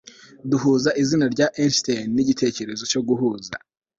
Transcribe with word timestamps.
duhuza 0.49 0.89
izina 1.01 1.25
rya 1.33 1.47
einstein 1.61 2.05
nigitekerezo 2.15 2.83
cyo 2.91 3.01
guhuza 3.07 3.53